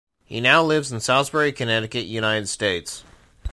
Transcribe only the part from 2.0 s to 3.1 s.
United States.